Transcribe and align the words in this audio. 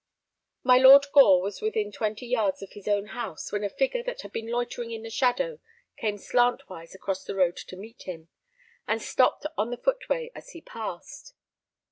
My 0.63 0.79
Lord 0.79 1.05
Gore 1.13 1.43
was 1.43 1.61
within 1.61 1.91
twenty 1.91 2.25
yards 2.25 2.63
of 2.63 2.71
his 2.71 2.87
own 2.87 3.09
house 3.13 3.51
when 3.51 3.63
a 3.63 3.69
figure 3.69 4.01
that 4.01 4.21
had 4.21 4.31
been 4.31 4.47
loitering 4.47 4.89
in 4.89 5.03
the 5.03 5.11
shadow 5.11 5.59
came 5.95 6.17
slantwise 6.17 6.95
across 6.95 7.23
the 7.23 7.35
road 7.35 7.55
to 7.57 7.75
meet 7.77 8.01
him, 8.07 8.27
and 8.87 8.99
stopped 8.99 9.45
on 9.59 9.69
the 9.69 9.77
footway 9.77 10.31
as 10.33 10.53
he 10.53 10.61
passed. 10.61 11.35